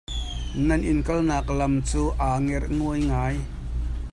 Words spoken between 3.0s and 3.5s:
ngai.